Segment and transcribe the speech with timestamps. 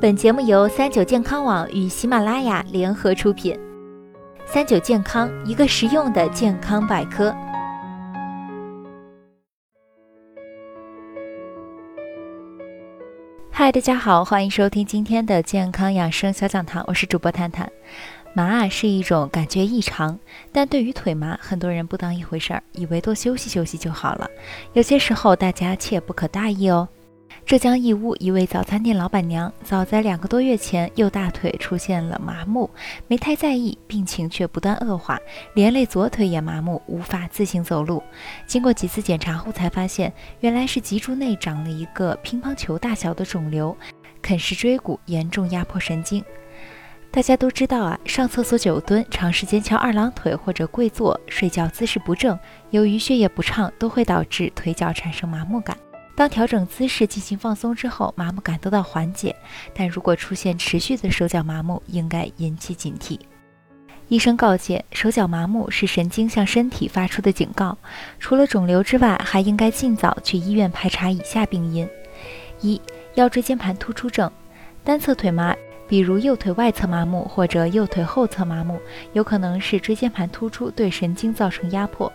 [0.00, 3.58] 本节目由三九健康网与喜马拉雅联合出品。
[4.46, 7.34] 三九健康，一个实用的健康百科。
[13.50, 17.70] 嗨，大家好，欢迎收听今天的健康养生小讲堂，我是主播探探。
[18.32, 20.16] 麻啊是一种感觉异常，
[20.52, 24.30] 但对于腿麻，很多人不当一回事儿，以为多休息休息就好了。
[24.74, 26.88] 有些时候，大家切不可大意哦。
[27.48, 32.68] 浙江义乌一位早餐店老板娘，早在两个多月前，右大腿出现了麻木，
[33.06, 35.18] 没太在意，病情却不断恶化，
[35.54, 38.02] 连累左腿也麻木，无法自行走路。
[38.46, 43.74] 经过几次检查后，才发现原来是脊柱内长了一个乒乓球大小的肿瘤，
[44.20, 46.22] 啃食椎骨，严重压迫神经。
[47.10, 52.38] 大家都知道啊，上厕所久蹲、长时间翘二郎腿或者跪坐、睡觉姿势不正，
[52.72, 55.74] 由于血液不畅，都会导致腿脚产生麻木感。
[56.18, 59.36] 当调整姿势进行放松之后，麻木感得到缓解。
[59.72, 63.20] 但如果出现持续的手脚麻木，应该引起警惕。
[64.08, 67.78] 医生告诫，手脚麻木是神经向身体发出的警告。
[68.18, 71.88] 除了肿瘤之外，还应该尽早去医院排查以下病因：
[72.60, 72.82] 一、
[73.14, 74.28] 腰椎间盘突出症，
[74.82, 75.54] 单侧腿麻。
[75.86, 78.78] 比如右腿外侧麻木或者右腿后侧麻木，
[79.14, 82.12] 有可能是椎间盘突出对神经造成压迫。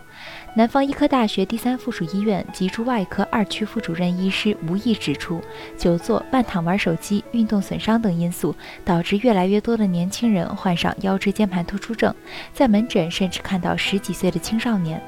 [0.56, 5.42] 南方医科大学第三附属医院脊柱外科二区副主任医师吴毅指出，
[5.76, 12.14] 久坐、半躺、玩手机、运动损伤等因素，导致越来越多的年轻人患上腰椎间盘突出症，
[12.52, 15.02] 在门诊甚至看到十几岁的青少年。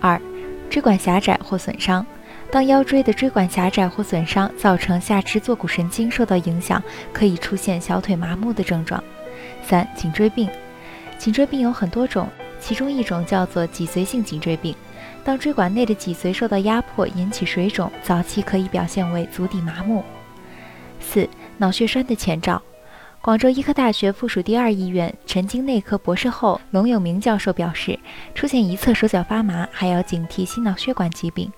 [0.00, 0.20] 二、
[0.70, 2.06] 椎管狭窄或损伤。
[2.52, 6.80] 当腰椎的椎管狭窄或损伤，造成下肢坐骨神经受到影响，
[7.12, 9.02] 可以出现小腿麻木的症状。
[9.60, 10.48] 三、颈椎病，
[11.18, 12.28] 颈椎病有很多种，
[12.66, 14.74] 其中一种叫做脊髓性颈椎病。
[15.22, 20.02] 当椎管内的脊髓受到压迫，引起水肿，早期可以表现为足底麻木。
[20.98, 22.60] 四、脑血栓的前兆。
[23.22, 27.96] 广州医科大学附属第二医院神经内科博士后龙永明教授表示，
[28.34, 31.48] 出现一侧手脚发麻，还要警惕心脑血管疾病。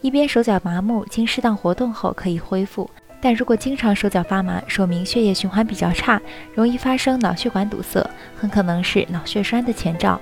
[0.00, 2.88] 一边手脚麻木，经适当活动后可以恢复，
[3.20, 6.22] 但如果经常手脚发麻，说明血液循环比较差，
[6.54, 10.20] 容易发生脑血管堵塞，很可能是脑血栓的前兆。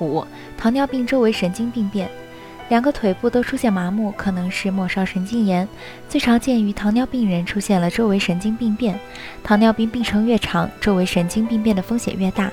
[0.00, 0.24] 五、
[0.56, 2.08] 糖尿病周围神经病变，
[2.68, 5.66] 两个腿部都出现麻木，可能是末梢神经炎，
[6.08, 8.98] 最常见于糖尿病人出现了周围神经病变。
[9.42, 12.50] 糖尿病病程越长，周围神经病变的风险越大。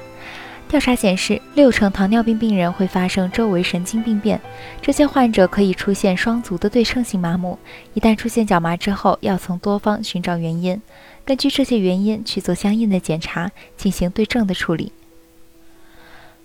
[0.68, 4.42] 调查显示，六成糖尿病病人会发生周围神经病变，
[4.82, 7.60] 这些患者可以出现双足的对称性麻木。
[7.94, 10.82] 一旦出现脚麻之后，要从多方寻找原因，
[11.24, 14.92] 根据这些原因去做相应的检查，进行对症的处理。